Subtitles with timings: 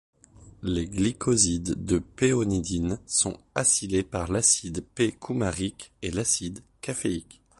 [0.63, 7.43] Les glycosides de péonidine sont acylés par l'acide p-coumarique et l'acide caféique.